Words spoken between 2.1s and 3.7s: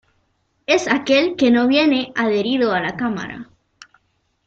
adherido a la cámara.